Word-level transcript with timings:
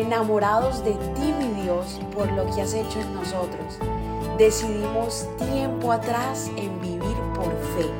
enamorados 0.00 0.82
de 0.84 0.92
ti, 0.92 1.32
mi 1.38 1.62
Dios, 1.62 2.00
por 2.14 2.30
lo 2.32 2.46
que 2.54 2.62
has 2.62 2.74
hecho 2.74 3.00
en 3.00 3.14
nosotros. 3.14 3.78
Decidimos 4.38 5.26
tiempo 5.38 5.92
atrás 5.92 6.50
en 6.56 6.80
vivir 6.80 7.16
por 7.34 7.50
fe 7.76 7.90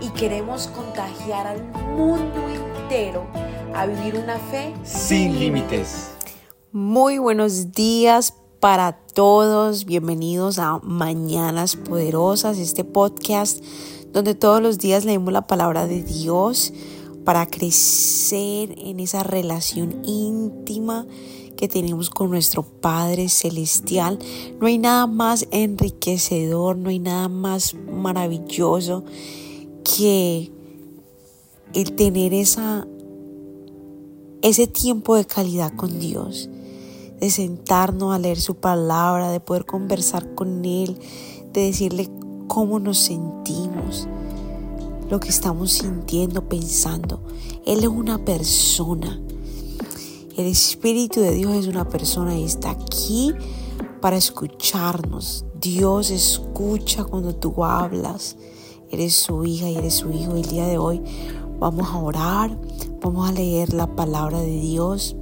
y 0.00 0.08
queremos 0.10 0.66
contagiar 0.68 1.46
al 1.46 1.62
mundo 1.96 2.40
entero 2.48 3.24
a 3.74 3.86
vivir 3.86 4.16
una 4.16 4.38
fe 4.38 4.74
sin 4.82 5.38
límites. 5.38 6.10
Muy 6.72 7.18
buenos 7.18 7.72
días 7.72 8.34
para 8.58 8.98
todos. 9.14 9.84
Bienvenidos 9.84 10.58
a 10.58 10.80
Mañanas 10.82 11.76
Poderosas, 11.76 12.58
este 12.58 12.82
podcast 12.82 13.62
donde 14.12 14.34
todos 14.34 14.60
los 14.60 14.78
días 14.78 15.04
leemos 15.04 15.32
la 15.32 15.46
palabra 15.46 15.86
de 15.86 16.02
Dios 16.02 16.72
para 17.24 17.46
crecer 17.46 18.74
en 18.78 19.00
esa 19.00 19.22
relación 19.22 20.02
íntima 20.04 21.06
que 21.56 21.68
tenemos 21.68 22.10
con 22.10 22.30
nuestro 22.30 22.62
Padre 22.62 23.28
Celestial. 23.28 24.18
No 24.60 24.66
hay 24.66 24.78
nada 24.78 25.06
más 25.06 25.46
enriquecedor, 25.50 26.76
no 26.76 26.90
hay 26.90 26.98
nada 26.98 27.28
más 27.28 27.74
maravilloso 27.74 29.04
que 29.84 30.50
el 31.74 31.92
tener 31.92 32.32
esa, 32.32 32.86
ese 34.42 34.66
tiempo 34.66 35.16
de 35.16 35.24
calidad 35.24 35.74
con 35.74 35.98
Dios, 35.98 36.48
de 37.20 37.30
sentarnos 37.30 38.14
a 38.14 38.18
leer 38.18 38.40
su 38.40 38.56
palabra, 38.56 39.30
de 39.30 39.40
poder 39.40 39.64
conversar 39.64 40.34
con 40.34 40.64
Él, 40.64 40.98
de 41.52 41.62
decirle 41.62 42.08
cómo 42.48 42.78
nos 42.78 42.98
sentimos, 42.98 44.08
lo 45.10 45.20
que 45.20 45.28
estamos 45.28 45.72
sintiendo, 45.72 46.48
pensando. 46.48 47.20
Él 47.66 47.80
es 47.80 47.88
una 47.88 48.24
persona. 48.24 49.20
El 50.36 50.46
Espíritu 50.46 51.20
de 51.20 51.32
Dios 51.32 51.52
es 51.52 51.66
una 51.68 51.88
persona 51.88 52.36
y 52.36 52.42
está 52.42 52.70
aquí 52.70 53.32
para 54.00 54.16
escucharnos. 54.16 55.44
Dios 55.60 56.10
escucha 56.10 57.04
cuando 57.04 57.36
tú 57.36 57.64
hablas. 57.64 58.36
Eres 58.90 59.14
su 59.14 59.44
hija 59.44 59.68
y 59.68 59.76
eres 59.76 59.94
su 59.94 60.10
hijo. 60.10 60.34
El 60.34 60.42
día 60.42 60.66
de 60.66 60.76
hoy 60.76 61.00
vamos 61.60 61.88
a 61.88 61.98
orar, 61.98 62.58
vamos 63.00 63.28
a 63.28 63.32
leer 63.32 63.72
la 63.74 63.94
palabra 63.94 64.40
de 64.40 64.58
Dios 64.58 65.14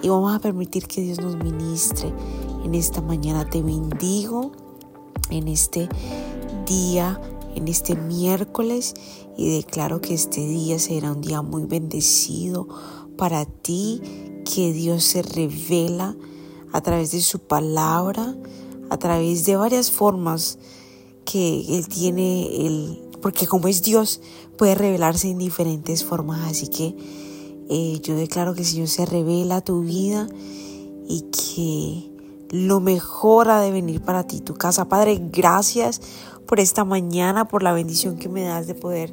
y 0.00 0.08
vamos 0.08 0.32
a 0.32 0.38
permitir 0.38 0.86
que 0.86 1.00
Dios 1.00 1.20
nos 1.20 1.36
ministre. 1.36 2.12
En 2.64 2.76
esta 2.76 3.00
mañana 3.00 3.50
te 3.50 3.62
bendigo, 3.62 4.52
en 5.30 5.48
este 5.48 5.88
día 6.66 7.20
en 7.56 7.68
este 7.68 7.96
miércoles 7.96 8.94
y 9.36 9.56
declaro 9.56 10.00
que 10.00 10.14
este 10.14 10.46
día 10.46 10.78
será 10.78 11.12
un 11.12 11.22
día 11.22 11.42
muy 11.42 11.64
bendecido 11.64 12.68
para 13.16 13.46
ti, 13.46 14.02
que 14.54 14.72
Dios 14.72 15.04
se 15.04 15.22
revela 15.22 16.16
a 16.72 16.80
través 16.80 17.10
de 17.10 17.20
su 17.20 17.40
palabra, 17.40 18.34
a 18.90 18.96
través 18.96 19.44
de 19.44 19.56
varias 19.56 19.90
formas 19.90 20.58
que 21.24 21.78
Él 21.78 21.88
tiene, 21.88 22.98
porque 23.20 23.46
como 23.46 23.68
es 23.68 23.82
Dios, 23.82 24.20
puede 24.56 24.74
revelarse 24.74 25.28
en 25.28 25.38
diferentes 25.38 26.04
formas. 26.04 26.50
Así 26.50 26.68
que 26.68 26.94
eh, 27.68 28.00
yo 28.02 28.16
declaro 28.16 28.54
que 28.54 28.60
el 28.60 28.66
Señor 28.66 28.88
se 28.88 29.04
revela 29.04 29.56
a 29.56 29.60
tu 29.60 29.80
vida 29.80 30.28
y 31.08 31.22
que 31.32 32.10
lo 32.50 32.80
mejor 32.80 33.50
ha 33.50 33.60
de 33.60 33.72
venir 33.72 34.00
para 34.00 34.26
ti, 34.26 34.40
tu 34.40 34.54
casa. 34.54 34.88
Padre, 34.88 35.20
gracias 35.20 36.00
por 36.46 36.60
esta 36.60 36.84
mañana, 36.84 37.48
por 37.48 37.62
la 37.62 37.72
bendición 37.72 38.16
que 38.16 38.28
me 38.28 38.44
das 38.44 38.66
de 38.66 38.74
poder 38.74 39.12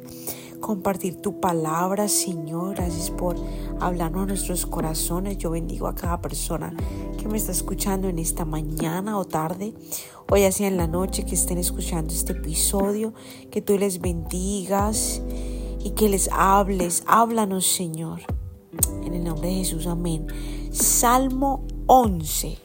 compartir 0.64 1.20
tu 1.20 1.40
palabra, 1.40 2.08
Señor. 2.08 2.76
Gracias 2.76 3.10
por 3.10 3.36
hablarnos 3.80 4.22
a 4.22 4.26
nuestros 4.26 4.64
corazones. 4.64 5.36
Yo 5.36 5.50
bendigo 5.50 5.88
a 5.88 5.94
cada 5.94 6.22
persona 6.22 6.74
que 7.18 7.28
me 7.28 7.36
está 7.36 7.52
escuchando 7.52 8.08
en 8.08 8.18
esta 8.18 8.46
mañana 8.46 9.18
o 9.18 9.26
tarde, 9.26 9.74
o 10.26 10.36
ya 10.38 10.50
sea 10.50 10.68
en 10.68 10.78
la 10.78 10.86
noche 10.86 11.26
que 11.26 11.34
estén 11.34 11.58
escuchando 11.58 12.14
este 12.14 12.32
episodio. 12.32 13.12
Que 13.50 13.60
tú 13.60 13.76
les 13.76 14.00
bendigas 14.00 15.20
y 15.84 15.90
que 15.90 16.08
les 16.08 16.30
hables. 16.32 17.04
Háblanos, 17.06 17.66
Señor. 17.66 18.22
En 19.04 19.12
el 19.12 19.22
nombre 19.22 19.50
de 19.50 19.56
Jesús, 19.56 19.86
amén. 19.86 20.26
Salmo 20.72 21.66
11, 21.88 22.56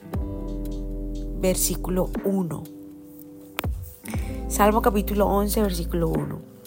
versículo 1.42 2.10
1. 2.24 2.64
Salmo 4.48 4.82
capítulo 4.82 5.28
11, 5.28 5.62
versículo 5.64 6.08
1. 6.08 6.59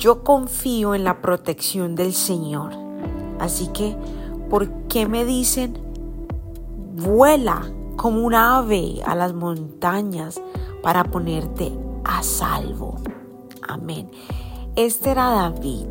Yo 0.00 0.24
confío 0.24 0.94
en 0.94 1.04
la 1.04 1.20
protección 1.20 1.94
del 1.94 2.14
Señor. 2.14 2.72
Así 3.38 3.66
que, 3.66 3.94
¿por 4.48 4.70
qué 4.88 5.06
me 5.06 5.26
dicen, 5.26 5.76
vuela 6.96 7.70
como 7.98 8.22
un 8.22 8.34
ave 8.34 9.02
a 9.04 9.14
las 9.14 9.34
montañas 9.34 10.40
para 10.82 11.04
ponerte 11.04 11.70
a 12.04 12.22
salvo? 12.22 12.96
Amén. 13.68 14.10
Este 14.74 15.10
era 15.10 15.28
David 15.28 15.88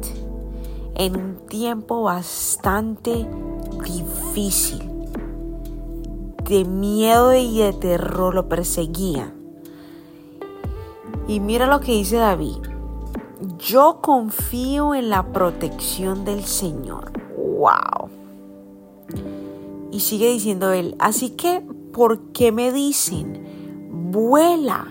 en 0.95 1.15
un 1.15 1.45
tiempo 1.45 2.01
bastante 2.01 3.27
difícil. 3.83 4.89
De 6.45 6.65
miedo 6.65 7.35
y 7.35 7.59
de 7.59 7.73
terror 7.73 8.33
lo 8.33 8.49
perseguían. 8.49 9.35
Y 11.27 11.39
mira 11.39 11.67
lo 11.67 11.79
que 11.79 11.91
dice 11.91 12.15
David. 12.15 12.78
Yo 13.57 13.99
confío 14.01 14.93
en 14.93 15.09
la 15.09 15.31
protección 15.31 16.25
del 16.25 16.43
Señor. 16.43 17.13
¡Wow! 17.37 18.09
Y 19.91 20.01
sigue 20.01 20.29
diciendo 20.29 20.73
él, 20.73 20.95
así 20.99 21.29
que, 21.29 21.61
¿por 21.93 22.19
qué 22.33 22.51
me 22.51 22.73
dicen, 22.73 24.11
vuela? 24.11 24.87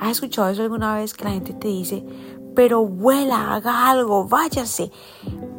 ¿Has 0.00 0.12
escuchado 0.12 0.48
eso 0.48 0.62
alguna 0.62 0.96
vez 0.96 1.12
que 1.12 1.24
la 1.24 1.32
gente 1.32 1.52
te 1.52 1.68
dice, 1.68 2.02
pero 2.54 2.86
vuela, 2.86 3.52
haga 3.54 3.90
algo, 3.90 4.26
váyase, 4.26 4.90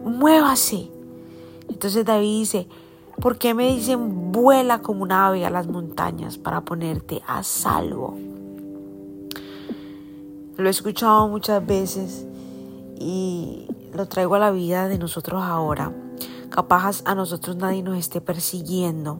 muévase? 0.03 0.89
Entonces 1.69 2.03
David 2.05 2.39
dice, 2.39 2.67
¿por 3.21 3.37
qué 3.37 3.53
me 3.53 3.71
dicen, 3.71 4.31
vuela 4.31 4.81
como 4.81 5.03
un 5.03 5.11
ave 5.11 5.45
a 5.45 5.51
las 5.51 5.67
montañas 5.67 6.39
para 6.39 6.61
ponerte 6.61 7.21
a 7.27 7.43
salvo? 7.43 8.17
Lo 10.55 10.67
he 10.67 10.71
escuchado 10.71 11.27
muchas 11.27 11.65
veces 11.65 12.27
y 12.99 13.67
lo 13.93 14.07
traigo 14.07 14.35
a 14.35 14.39
la 14.39 14.51
vida 14.51 14.87
de 14.87 14.99
nosotros 14.99 15.41
ahora. 15.41 15.91
Capaz 16.49 17.01
a 17.05 17.15
nosotros 17.15 17.55
nadie 17.55 17.81
nos 17.81 17.97
esté 17.97 18.21
persiguiendo, 18.21 19.19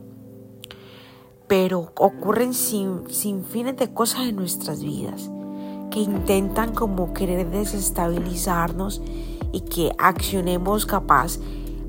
pero 1.48 1.92
ocurren 1.98 2.54
sin, 2.54 3.10
sin 3.10 3.44
fines 3.44 3.78
de 3.78 3.92
cosas 3.92 4.28
en 4.28 4.36
nuestras 4.36 4.84
vidas 4.84 5.32
que 5.90 6.00
intentan 6.00 6.74
como 6.74 7.14
querer 7.14 7.50
desestabilizarnos 7.50 9.02
y 9.52 9.62
que 9.62 9.92
accionemos 9.98 10.86
capaz 10.86 11.40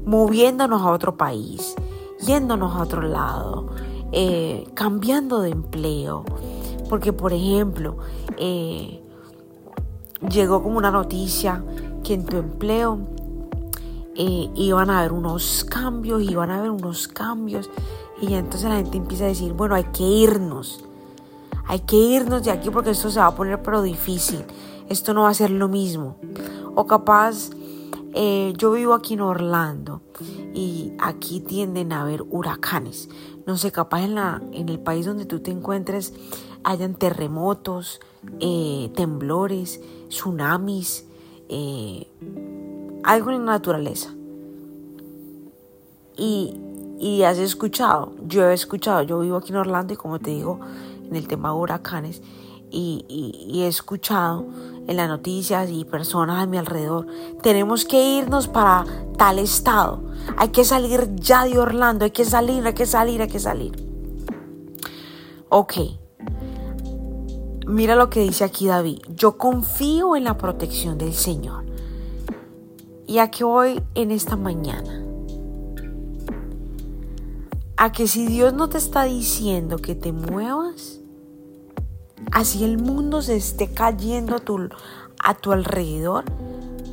moviéndonos 0.07 0.81
a 0.83 0.91
otro 0.91 1.19
país, 1.19 1.75
yéndonos 2.21 2.75
a 2.75 2.83
otro 2.83 3.03
lado, 3.03 3.69
eh, 4.13 4.65
cambiando 4.73 5.41
de 5.43 5.51
empleo. 5.51 6.25
Porque, 6.89 7.13
por 7.13 7.33
ejemplo, 7.33 7.97
eh, 8.39 9.04
llegó 10.31 10.63
como 10.63 10.79
una 10.79 10.91
noticia 10.91 11.63
que 12.03 12.15
en 12.15 12.25
tu 12.25 12.37
empleo 12.37 12.99
eh, 14.15 14.51
iban 14.55 14.91
a 14.91 15.01
haber 15.01 15.13
unos 15.13 15.65
cambios, 15.65 16.23
iban 16.23 16.51
a 16.51 16.59
haber 16.59 16.71
unos 16.71 17.09
cambios. 17.09 17.71
Y 18.21 18.35
entonces 18.35 18.69
la 18.69 18.77
gente 18.77 18.97
empieza 18.97 19.25
a 19.25 19.29
decir, 19.29 19.53
bueno, 19.53 19.75
hay 19.75 19.85
que 19.85 20.05
irnos. 20.05 20.85
Hay 21.67 21.81
que 21.81 21.97
irnos 21.97 22.45
de 22.45 22.51
aquí 22.51 22.71
porque 22.71 22.91
esto 22.91 23.11
se 23.11 23.21
va 23.21 23.27
a 23.27 23.35
poner 23.35 23.63
pero 23.63 23.83
difícil. 23.83 24.45
Esto 24.89 25.15
no 25.15 25.23
va 25.23 25.31
a 25.31 25.35
ser 25.35 25.51
lo 25.51 25.69
mismo. 25.69 26.17
O 26.75 26.87
capaz, 26.87 27.51
eh, 28.15 28.53
yo 28.57 28.73
vivo 28.73 28.95
aquí 28.95 29.15
en 29.15 29.23
Orlando 29.23 30.03
y 30.55 30.93
aquí 31.01 31.41
tienden 31.41 31.93
a 31.93 32.03
haber 32.03 32.23
huracanes. 32.23 33.09
No 33.47 33.57
sé, 33.57 33.73
capaz 33.73 34.03
en, 34.03 34.15
la, 34.15 34.43
en 34.53 34.69
el 34.69 34.79
país 34.79 35.07
donde 35.07 35.25
tú 35.25 35.41
te 35.41 35.51
encuentres 35.51 36.13
hayan 36.65 36.95
terremotos, 36.95 38.01
eh, 38.41 38.91
temblores, 38.97 39.81
tsunamis, 40.09 41.07
eh, 41.49 42.09
algo 43.05 43.31
en 43.31 43.45
la 43.45 43.53
naturaleza. 43.53 44.15
Y, 46.17 46.59
y 46.99 47.23
has 47.23 47.39
escuchado, 47.39 48.13
yo 48.27 48.49
he 48.49 48.55
escuchado, 48.55 49.03
yo 49.03 49.21
vivo 49.21 49.37
aquí 49.37 49.51
en 49.51 49.57
Orlando 49.57 49.93
y 49.93 49.97
como 49.97 50.19
te 50.19 50.31
digo, 50.31 50.61
en 51.09 51.15
el 51.15 51.29
tema 51.29 51.51
de 51.51 51.57
huracanes, 51.57 52.23
y, 52.71 53.05
y, 53.09 53.63
he 53.63 53.69
escuchado 53.69 54.47
en 54.89 54.97
las 54.97 55.09
noticias 55.09 55.71
y 55.71 55.85
personas 55.85 56.43
a 56.43 56.47
mi 56.47 56.57
alrededor, 56.57 57.07
tenemos 57.41 57.85
que 57.85 58.19
irnos 58.19 58.49
para 58.49 58.85
tal 59.17 59.39
estado, 59.39 60.03
hay 60.37 60.49
que 60.49 60.65
salir 60.65 61.15
ya 61.15 61.45
de 61.45 61.57
Orlando, 61.57 62.05
hay 62.05 62.11
que 62.11 62.25
salir, 62.25 62.67
hay 62.67 62.75
que 62.75 62.87
salir, 62.87 63.23
hay 63.23 63.29
que 63.29 63.39
salir. 63.39 63.73
Ok, 65.51 65.75
Mira 67.67 67.97
lo 67.97 68.11
que 68.11 68.21
dice 68.21 68.45
aquí 68.45 68.67
David. 68.67 69.01
Yo 69.15 69.39
confío 69.39 70.17
en 70.17 70.25
la 70.25 70.39
protección 70.39 70.99
del 70.99 71.15
Señor. 71.15 71.65
Y 73.07 73.19
aquí 73.19 73.45
voy 73.45 73.83
en 73.95 74.11
esta 74.11 74.37
mañana. 74.37 75.05
a 77.77 77.93
que 77.93 78.07
si 78.07 78.27
Dios 78.27 78.55
no 78.55 78.69
te 78.69 78.79
está 78.79 79.05
diciendo 79.05 79.79
que 79.79 79.95
te 79.95 80.13
muevas, 80.13 81.01
así 82.33 82.65
el 82.65 82.79
mundo 82.79 83.23
se 83.23 83.37
esté 83.37 83.69
cayendo 83.69 84.37
a 84.37 84.39
tu, 84.39 84.69
a 85.23 85.35
tu 85.35 85.53
alrededor 85.53 86.25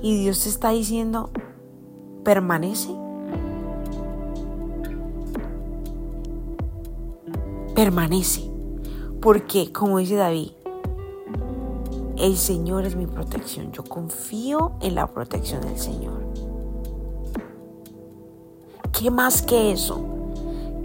y 0.01 0.19
Dios 0.21 0.43
te 0.43 0.49
está 0.49 0.71
diciendo, 0.71 1.29
permanece. 2.23 2.89
Permanece. 7.75 8.49
Porque, 9.21 9.71
como 9.71 9.99
dice 9.99 10.15
David, 10.15 10.51
el 12.17 12.37
Señor 12.37 12.85
es 12.85 12.95
mi 12.95 13.07
protección. 13.07 13.71
Yo 13.71 13.83
confío 13.83 14.73
en 14.81 14.95
la 14.95 15.07
protección 15.07 15.61
del 15.61 15.77
Señor. 15.77 16.21
¿Qué 18.91 19.09
más 19.09 19.41
que 19.41 19.71
eso? 19.71 20.03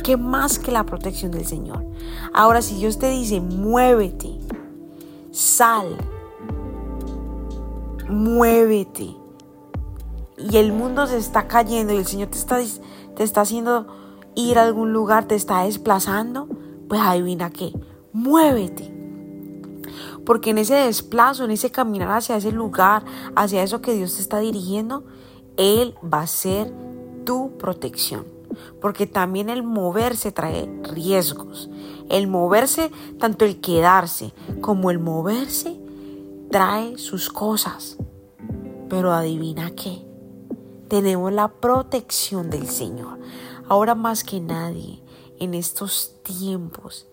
¿Qué 0.02 0.16
más 0.16 0.58
que 0.58 0.70
la 0.70 0.84
protección 0.84 1.32
del 1.32 1.44
Señor? 1.44 1.84
Ahora, 2.32 2.62
si 2.62 2.76
Dios 2.76 2.98
te 2.98 3.10
dice, 3.10 3.40
muévete, 3.40 4.38
sal, 5.32 5.96
muévete, 8.08 9.16
y 10.38 10.56
el 10.58 10.72
mundo 10.72 11.06
se 11.06 11.16
está 11.16 11.48
cayendo 11.48 11.92
y 11.92 11.96
el 11.96 12.06
Señor 12.06 12.28
te 12.28 12.38
está, 12.38 12.58
te 13.16 13.24
está 13.24 13.40
haciendo 13.40 13.86
ir 14.34 14.58
a 14.58 14.62
algún 14.62 14.92
lugar, 14.92 15.26
te 15.26 15.34
está 15.34 15.64
desplazando, 15.64 16.46
pues 16.88 17.00
adivina 17.00 17.50
qué, 17.50 17.72
muévete. 18.12 18.95
Porque 20.26 20.50
en 20.50 20.58
ese 20.58 20.74
desplazo, 20.74 21.44
en 21.44 21.52
ese 21.52 21.70
caminar 21.70 22.10
hacia 22.10 22.36
ese 22.36 22.50
lugar, 22.50 23.04
hacia 23.36 23.62
eso 23.62 23.80
que 23.80 23.94
Dios 23.94 24.16
te 24.16 24.22
está 24.22 24.40
dirigiendo, 24.40 25.04
Él 25.56 25.94
va 26.04 26.22
a 26.22 26.26
ser 26.26 26.72
tu 27.24 27.56
protección. 27.56 28.26
Porque 28.80 29.06
también 29.06 29.48
el 29.48 29.62
moverse 29.62 30.32
trae 30.32 30.68
riesgos. 30.92 31.70
El 32.08 32.26
moverse, 32.26 32.90
tanto 33.18 33.44
el 33.44 33.60
quedarse 33.60 34.32
como 34.60 34.90
el 34.90 34.98
moverse, 34.98 35.78
trae 36.50 36.98
sus 36.98 37.30
cosas. 37.30 37.96
Pero 38.88 39.12
adivina 39.12 39.70
qué, 39.76 40.04
tenemos 40.88 41.32
la 41.32 41.48
protección 41.48 42.50
del 42.50 42.68
Señor. 42.68 43.18
Ahora 43.68 43.94
más 43.94 44.24
que 44.24 44.40
nadie, 44.40 45.02
en 45.38 45.54
estos 45.54 46.14
tiempos, 46.24 47.06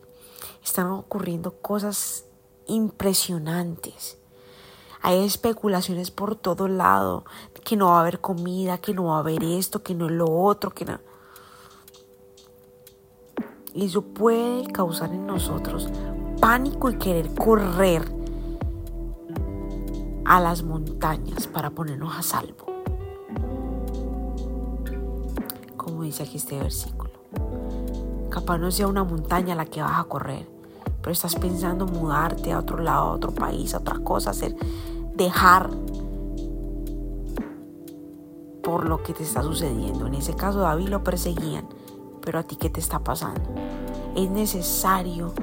están 0.64 0.88
ocurriendo 0.92 1.52
cosas 1.52 2.26
impresionantes. 2.68 4.18
Hay 5.02 5.24
especulaciones 5.24 6.12
por 6.12 6.36
todo 6.36 6.68
lado, 6.68 7.26
que 7.66 7.76
no 7.76 7.88
va 7.88 7.98
a 7.98 8.02
haber 8.02 8.22
comida, 8.22 8.78
que 8.78 8.94
no 8.94 9.06
va 9.06 9.18
a 9.18 9.20
haber 9.20 9.44
esto, 9.44 9.84
que 9.84 9.96
no 9.96 10.06
es 10.06 10.14
lo 10.14 10.32
otro, 10.32 10.72
que 10.72 10.86
no. 10.86 11.00
Y 13.74 13.86
eso 13.86 14.02
puede 14.02 14.72
causar 14.72 15.12
en 15.12 15.26
nosotros 15.26 15.90
pánico 16.44 16.90
y 16.90 16.98
querer 16.98 17.34
correr 17.34 18.04
a 20.26 20.42
las 20.42 20.62
montañas 20.62 21.48
para 21.48 21.70
ponernos 21.70 22.18
a 22.18 22.22
salvo. 22.22 22.66
Como 25.78 26.04
dice 26.04 26.24
aquí 26.24 26.36
este 26.36 26.60
versículo. 26.60 27.14
Capaz 28.30 28.58
no 28.58 28.72
sea 28.72 28.88
una 28.88 29.06
montaña 29.06 29.56
la 29.56 29.66
que 29.66 29.82
vas 29.82 29.98
a 29.98 30.04
correr, 30.04 30.46
pero 31.04 31.12
estás 31.12 31.36
pensando 31.36 31.86
mudarte 31.86 32.54
a 32.54 32.60
otro 32.60 32.78
lado, 32.78 33.08
a 33.08 33.12
otro 33.12 33.34
país, 33.34 33.74
a 33.74 33.80
otra 33.80 34.00
cosa, 34.00 34.30
hacer, 34.30 34.56
dejar 35.16 35.70
por 38.64 38.88
lo 38.88 39.04
que 39.04 39.14
te 39.14 39.24
está 39.24 39.44
sucediendo. 39.44 40.08
En 40.08 40.16
ese 40.16 40.34
caso 40.34 40.60
David 40.60 40.88
lo 40.88 41.04
perseguían, 41.04 41.68
pero 42.22 42.40
a 42.40 42.44
ti 42.44 42.56
qué 42.56 42.70
te 42.70 42.80
está 42.80 43.00
pasando. 43.00 43.42
Es 44.16 44.30
necesario 44.30 45.34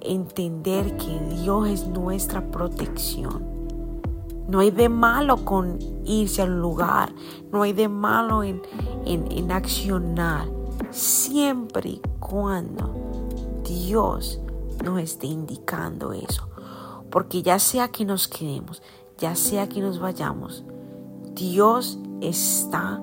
entender 0.00 0.96
que 0.96 1.18
Dios 1.34 1.68
es 1.68 1.86
nuestra 1.88 2.48
protección. 2.52 3.44
No 4.48 4.60
hay 4.60 4.70
de 4.70 4.88
malo 4.88 5.44
con 5.44 5.80
irse 6.04 6.42
al 6.42 6.60
lugar, 6.60 7.12
no 7.50 7.62
hay 7.62 7.72
de 7.72 7.88
malo 7.88 8.44
en, 8.44 8.62
en, 9.04 9.26
en 9.32 9.50
accionar, 9.50 10.46
siempre 10.92 11.90
y 11.90 12.02
cuando 12.20 13.05
Dios 13.66 14.40
nos 14.84 15.00
esté 15.00 15.26
indicando 15.26 16.12
eso. 16.12 16.48
Porque 17.10 17.42
ya 17.42 17.58
sea 17.58 17.88
que 17.88 18.04
nos 18.04 18.28
quedemos, 18.28 18.82
ya 19.18 19.34
sea 19.34 19.68
que 19.68 19.80
nos 19.80 19.98
vayamos, 19.98 20.64
Dios 21.34 21.98
está 22.20 23.00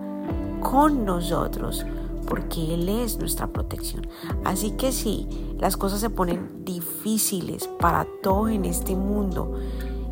con 0.62 1.06
nosotros 1.06 1.86
porque 2.28 2.74
Él 2.74 2.90
es 2.90 3.20
nuestra 3.20 3.48
protección. 3.48 4.08
Así 4.46 4.72
que 4.72 4.92
si 4.92 5.28
las 5.60 5.78
cosas 5.78 6.00
se 6.00 6.10
ponen 6.10 6.64
difíciles 6.66 7.68
para 7.80 8.08
todos 8.22 8.50
en 8.50 8.66
este 8.66 8.96
mundo, 8.96 9.60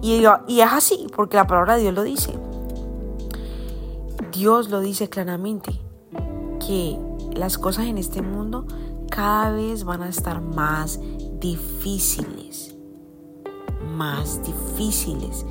y, 0.01 0.23
y 0.47 0.61
es 0.61 0.71
así, 0.71 1.07
porque 1.15 1.37
la 1.37 1.47
palabra 1.47 1.75
de 1.75 1.83
Dios 1.83 1.93
lo 1.93 2.03
dice. 2.03 2.33
Dios 4.31 4.69
lo 4.69 4.79
dice 4.79 5.09
claramente, 5.09 5.79
que 6.65 6.97
las 7.33 7.57
cosas 7.57 7.85
en 7.85 7.97
este 7.97 8.21
mundo 8.21 8.65
cada 9.11 9.51
vez 9.51 9.83
van 9.83 10.01
a 10.01 10.09
estar 10.09 10.41
más 10.41 10.99
difíciles, 11.39 12.75
más 13.95 14.41
difíciles, 14.41 15.45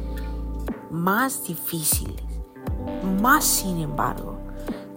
más 0.90 1.46
difíciles. 1.46 2.24
Más 3.20 3.44
sin 3.44 3.78
embargo, 3.78 4.38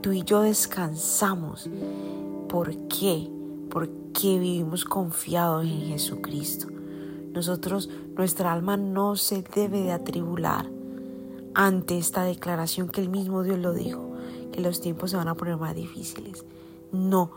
tú 0.02 0.14
y 0.14 0.24
yo 0.24 0.42
descansamos. 0.42 1.70
¿Por 2.48 2.76
qué? 2.88 3.30
Porque 3.70 4.40
vivimos 4.40 4.86
confiados 4.86 5.66
en 5.66 5.82
Jesucristo. 5.82 6.68
Nosotros, 7.34 7.90
nuestra 8.16 8.54
alma 8.54 8.78
no 8.78 9.18
se 9.18 9.44
debe 9.56 9.82
de 9.82 9.92
atribular 9.92 10.70
ante 11.54 11.98
esta 11.98 12.24
declaración 12.24 12.90
que 12.90 13.02
el 13.02 13.10
mismo 13.10 13.44
Dios 13.44 13.60
lo 13.60 13.74
dijo, 13.74 14.12
que 14.52 14.62
los 14.62 14.80
tiempos 14.80 15.12
se 15.12 15.18
van 15.18 15.28
a 15.28 15.36
poner 15.36 15.58
más 15.58 15.76
difíciles. 15.76 16.46
No. 16.92 17.32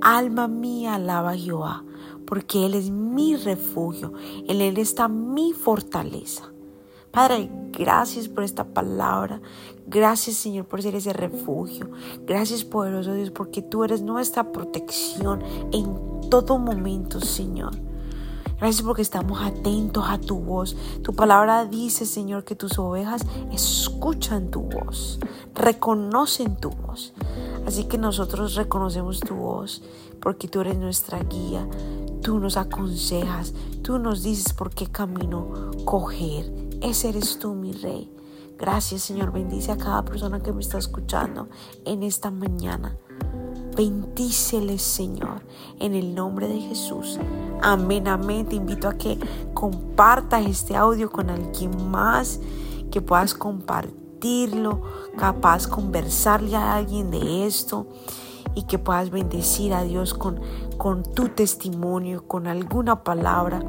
Alma 0.00 0.48
mía, 0.48 0.94
alaba 0.94 1.30
a 1.30 1.36
Jehová, 1.36 1.84
porque 2.26 2.66
Él 2.66 2.74
es 2.74 2.90
mi 2.90 3.36
refugio, 3.36 4.12
en 4.46 4.60
Él 4.60 4.78
está 4.78 5.08
mi 5.08 5.52
fortaleza. 5.52 6.50
Padre, 7.10 7.48
gracias 7.70 8.26
por 8.26 8.42
esta 8.42 8.64
palabra. 8.64 9.40
Gracias, 9.86 10.36
Señor, 10.36 10.64
por 10.64 10.82
ser 10.82 10.96
ese 10.96 11.12
refugio. 11.12 11.90
Gracias, 12.26 12.64
poderoso 12.64 13.14
Dios, 13.14 13.30
porque 13.30 13.62
tú 13.62 13.84
eres 13.84 14.02
nuestra 14.02 14.50
protección 14.50 15.40
en 15.72 16.28
todo 16.28 16.58
momento, 16.58 17.20
Señor. 17.20 17.76
Gracias 18.58 18.82
porque 18.82 19.02
estamos 19.02 19.42
atentos 19.42 20.04
a 20.08 20.18
tu 20.18 20.38
voz. 20.38 20.76
Tu 21.02 21.12
palabra 21.12 21.66
dice, 21.66 22.06
Señor, 22.06 22.44
que 22.44 22.56
tus 22.56 22.78
ovejas 22.78 23.26
escuchan 23.52 24.50
tu 24.50 24.62
voz, 24.62 25.18
reconocen 25.54 26.56
tu 26.56 26.70
voz. 26.70 27.12
Así 27.66 27.84
que 27.84 27.98
nosotros 27.98 28.54
reconocemos 28.54 29.20
tu 29.20 29.34
voz 29.34 29.82
porque 30.20 30.48
tú 30.48 30.60
eres 30.60 30.78
nuestra 30.78 31.18
guía. 31.20 31.68
Tú 32.22 32.38
nos 32.38 32.56
aconsejas, 32.56 33.52
tú 33.82 33.98
nos 33.98 34.22
dices 34.22 34.52
por 34.52 34.70
qué 34.70 34.86
camino 34.86 35.70
coger. 35.84 36.50
Ese 36.80 37.10
eres 37.10 37.38
tú, 37.38 37.54
mi 37.54 37.72
rey. 37.72 38.10
Gracias, 38.58 39.02
Señor. 39.02 39.32
Bendice 39.32 39.72
a 39.72 39.76
cada 39.76 40.04
persona 40.04 40.40
que 40.40 40.52
me 40.52 40.60
está 40.60 40.78
escuchando 40.78 41.48
en 41.84 42.02
esta 42.02 42.30
mañana. 42.30 42.96
Bendíceles, 43.76 44.82
Señor, 44.82 45.42
en 45.80 45.94
el 45.94 46.14
nombre 46.14 46.46
de 46.46 46.60
Jesús. 46.60 47.18
Amén, 47.60 48.06
amén. 48.06 48.46
Te 48.46 48.56
invito 48.56 48.88
a 48.88 48.94
que 48.94 49.18
compartas 49.52 50.46
este 50.46 50.76
audio 50.76 51.10
con 51.10 51.28
alguien 51.28 51.90
más, 51.90 52.40
que 52.92 53.02
puedas 53.02 53.34
compartirlo, 54.24 54.80
capaz 55.18 55.66
conversarle 55.66 56.56
a 56.56 56.76
alguien 56.76 57.10
de 57.10 57.46
esto 57.46 57.86
y 58.54 58.62
que 58.62 58.78
puedas 58.78 59.10
bendecir 59.10 59.74
a 59.74 59.82
Dios 59.82 60.14
con, 60.14 60.40
con 60.78 61.02
tu 61.02 61.28
testimonio, 61.28 62.26
con 62.26 62.46
alguna 62.46 63.04
palabra. 63.04 63.60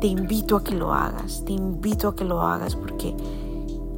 Te 0.00 0.08
invito 0.08 0.56
a 0.56 0.64
que 0.64 0.74
lo 0.74 0.92
hagas, 0.92 1.44
te 1.44 1.52
invito 1.52 2.08
a 2.08 2.16
que 2.16 2.24
lo 2.24 2.40
hagas 2.40 2.74
porque 2.74 3.14